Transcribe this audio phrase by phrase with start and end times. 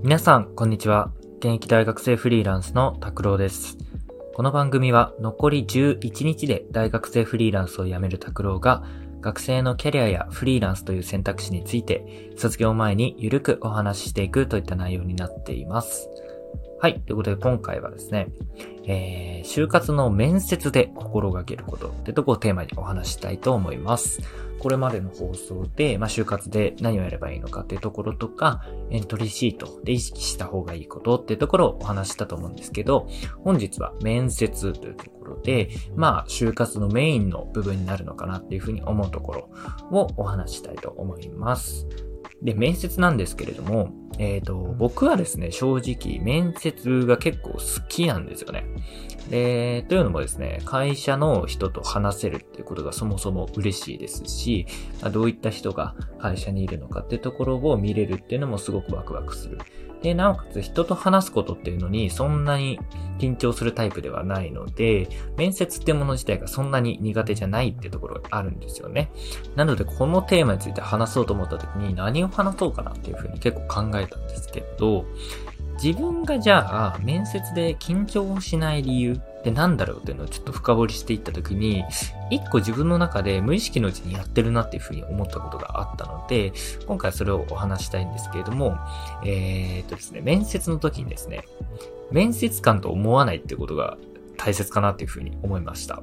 [0.00, 1.10] 皆さん、こんにちは。
[1.38, 3.76] 現役大学生フリーランスの拓郎です。
[4.32, 8.84] この番組は残り11日で大学生フリーランスを辞める拓郎が
[9.20, 16.08] 学生のキャリアやフリーランスという選択肢について卒業前にゆるくお話ししていくといった内容になっています。
[16.80, 17.00] はい。
[17.00, 18.28] ということで今回はですね、
[18.84, 24.20] えー、就活の面接で心がけることってとこをテーマにお話したいと思います。
[24.58, 33.08] これまでの放送で、まあ、就活で何をやればいいのかっていうところとか、エントリーシートで意識した方がいいことっていうところをお話したと思うんですけど、
[33.44, 39.50] 本日は面接というところで、まあ、就活のメインの部分になるのかなっていうふうに思うところ
[39.90, 41.86] をお話したいと思います。
[42.42, 48.64] で、面接なんですけれども、えっ、と、僕はですね、正直、面接が結構好きなんですよね。
[49.30, 54.66] で、というのもですね、会社の人と話せるっていうことがそもそも嬉しいですし、
[55.12, 59.58] どういった人が会社にいるのかっていうところを見れるっていうのもすごくワクワクする。
[60.02, 62.78] で、なおかつ人と話すことっていうのにそんなに
[63.18, 69.10] 緊張するタイプではないので、面接ってもの自体がそんなに苦手じゃないってところがあるんですよね。
[69.56, 75.04] なので、このテーマについて話そうと思った時に何を話そうかなっていうふうに結構考えたんですけど、
[75.82, 81.84] 自分がじゃあ面接で緊張しない理由って何だろうっていうのをちょっと深掘りしていった時に、
[82.30, 86.52] 一個自分の中で無意識のうちにやってるなっていうふうに思ったことがあったので、
[86.86, 88.76] 今回それをお話したいんですけれども、
[89.24, 91.44] えー、っとですね、面接の時にですね、
[92.10, 93.96] 面接官と思わないってことが
[94.36, 96.02] 大切かなっていうふうに思いました。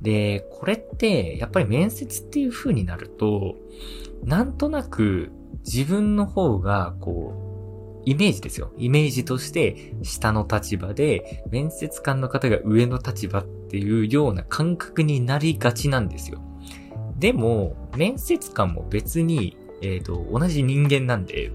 [0.00, 3.56] で、これって、やっぱり面接っていうふうになると、
[4.24, 5.30] なんとなく
[5.64, 7.50] 自分の方が、こう、
[8.06, 8.72] イメージですよ。
[8.78, 16.40] イメージとして下の立場で、面接官の方が上の立場っていうような感覚になりがちなんですよ。
[17.18, 21.52] でも、面接官も別に、えっ、と、同じ人間なんで、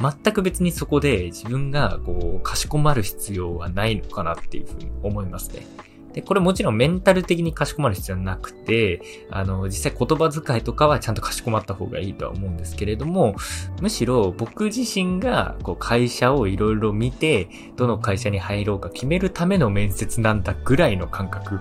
[0.00, 5.66] 全く別にそこで自分がこう、かしこまる必要はないのかなっていうふうに思いますね。
[6.14, 13.34] で、これもちろんメンタル的にかしこまる必要はなくて、あの、実際言葉遣いとかはちゃんとかしこまった方がいいとは思うんですけれども、
[13.82, 21.58] むしろ僕自身がこう会社をいろいろ見て、どの会社に入ろうか決めるための面接なんだぐらいの感覚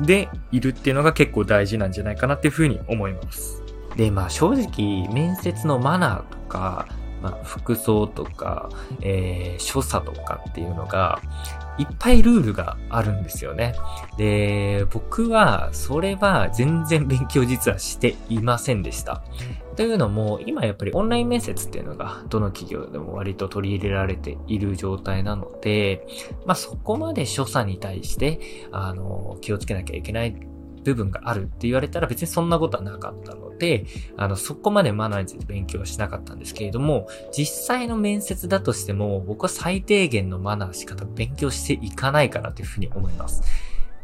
[0.00, 3.62] でいるっていうのが結構大事なんじゃないかなっていうふうに思います。
[3.96, 6.88] で、まあ正直、面接のマナーとか、
[7.22, 8.68] まあ、服装とか、
[9.00, 11.20] えー、所作とかっていうのが、
[11.78, 13.74] いっぱいルールがあるんですよね。
[14.18, 19.22] で、僕は、それは全然勉強実はしていませんでした。
[19.76, 26.06] というのも、今やっぱりオンライン面接っていうのが、どの企業でも割と取り入れられている状態なので、
[26.44, 28.40] まあそこまで所作に対して、
[28.70, 30.36] あの、気をつけなきゃいけない
[30.84, 43.42] 部分があるって言われたら別にそんなことはなかったので、あの、そこまでマナーについて勉強はしなかったんですけれども、実際の面接だとしても、僕は最低限のマナーしか勉強していかないかなというふうに思います。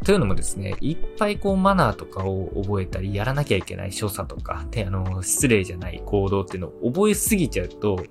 [0.05, 8.05] というのもですね、いっぱいこうマナーとかを覚えたり、やらなきゃいけない所作とか、で、あの、失礼じゃない行動っていうのを覚えすぎちゃうと、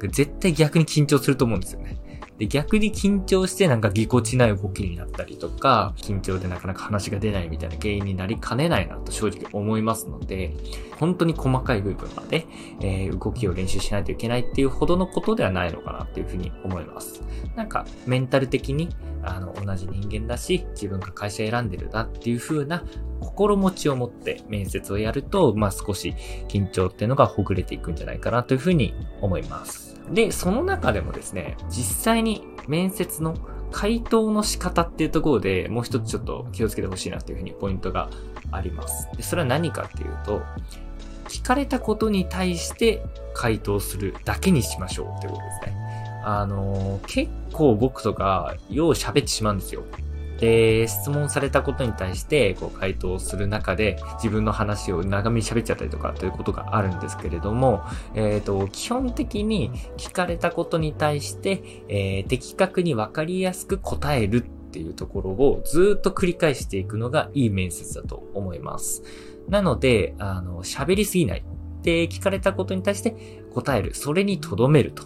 [0.00, 1.98] 絶対逆に緊張すると思うんですよね。
[2.38, 10.52] で、逆に緊張してなんかぎこちない動きになったりとか、緊張でなかなか話が出ないみたいな原因になりかねないなと正直思いますので、
[10.98, 12.46] 本当に細かい部分まで、
[12.80, 17.22] えー、動きを練習しないといけないっていうほどのことではないのかなっていうふうに思います。
[17.54, 18.90] なんか、メンタル的に、
[19.22, 22.84] あの、同じ人間だし、自分が会社選んでるなっていう風な
[23.20, 26.14] 心持ちを持って面接をやると、まあ少し
[26.48, 29.85] 緊張っていうのがほぐれていくんじゃないかなというふうに思います。
[30.10, 33.34] で、その中でもですね、実際に面接の
[33.70, 38.08] 回答の仕方っていうところでもう一つちょっと気をつけてほしいなっていうふうにポイントが
[38.50, 39.08] あります。
[39.16, 40.42] で、それは何かっていうと、
[41.28, 43.02] 聞かれたことに対して
[43.34, 45.76] 回答するだけにしましょうってことですね。
[46.24, 49.82] あのー、結構僕とか、よう喋ってしまうんですよ。
[50.38, 57.82] で、質問されたことに対して、こう、回答する中で、自分の話を長めに喋っちゃったりとか、ということがあるんですけれども、
[58.14, 69.02] えっ、ー、と、基本的に聞かれたことに対して、えー、的確にわかりやすく答えるっていうところをずっと繰り返していくのがいい面接だと思います。
[69.48, 71.44] なので、あの、喋りすぎない。
[71.82, 73.94] で、聞かれたことに対して答える。
[73.94, 75.04] それにとどめると。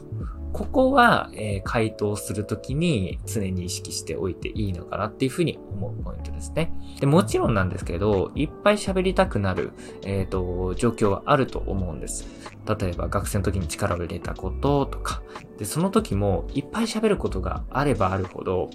[0.52, 6.73] ここは、えー、回答するときに常に意識しておいていいのかなっていうふうに思うポイントですね。
[6.99, 9.73] でもちろんなんですけど、いっぱい喋りたくなる、
[10.05, 12.26] えっ、ー、と、状況はあると思うんです。
[12.67, 15.23] 例えば学生の時に力を入れたこととか。
[15.58, 18.70] で、その時もいっぱい喋ることがあればあるほど、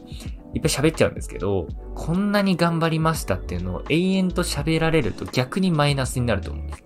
[0.54, 6.85] いっぱい喋っちゃうんですけど、こんなに頑張りましたっていうのを永遠と喋られると逆にマイナスになると思うんです。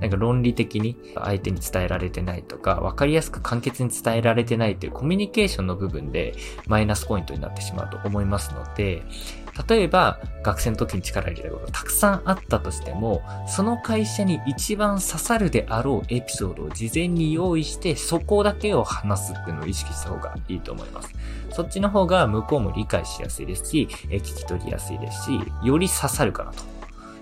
[0.00, 6.34] なんか論理的に相手に伝えられてないとか、わかりやすく簡潔に伝えられてないというコミュニケーションの部分で
[6.66, 9.02] マイナスポイントになってしまうと思いますので、
[9.68, 21.12] 例えば学生の時に力入れたことがたくさんあったとしても、その会社に一番刺さるであろうエピソードを事前に用意して、そこだけを話すっていうのを意識した方がいいと思います。
[21.50, 26.62] そっちの方が向こうも理解しやすいですし、聞き取りやすいですし、より刺さるかなと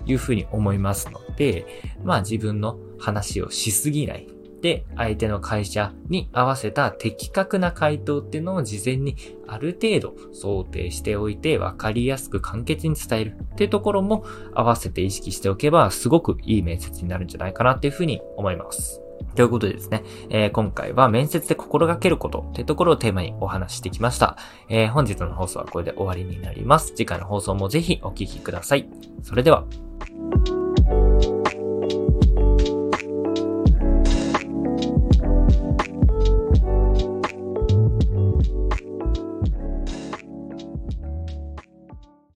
[0.07, 1.65] いうふうに思いますので、
[2.03, 4.27] まあ自分の話をしすぎない。
[4.61, 9.15] で、相手の会社に合わせた的確な回答っていうのを事前に
[9.47, 14.25] ある程度想定しておいて分かりやすく簡潔に伝えるっていうところも
[14.55, 19.06] 合わせて意識しておけばすごくいい面接になるんじゃないかなっていうふうに思います。
[19.35, 24.37] ということでですね、えー、今回は面接で心がけることっていうところをテーマにお話してきました。
[24.69, 26.93] えー、本日の放送はこれで終わりになります。
[26.95, 28.89] 次回の放送もぜひお聴きください。
[29.23, 29.65] それでは。